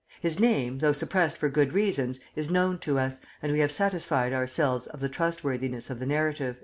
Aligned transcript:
His 0.19 0.39
name, 0.39 0.79
though 0.79 0.93
suppressed 0.93 1.37
for 1.37 1.47
good 1.47 1.73
reasons, 1.73 2.19
is 2.35 2.49
known 2.49 2.79
to 2.79 2.97
us, 2.97 3.19
and 3.39 3.51
we 3.51 3.59
have 3.59 3.71
satisfied 3.71 4.33
ourselves 4.33 4.87
of 4.87 4.99
the 4.99 5.09
trustworthiness 5.09 5.91
of 5.91 5.99
the 5.99 6.07
narrative." 6.07 6.59